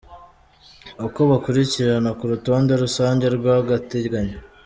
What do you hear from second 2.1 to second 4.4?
ku rutonde rusange rw’agateganyo.